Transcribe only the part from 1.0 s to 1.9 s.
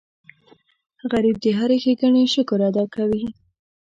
غریب د هرې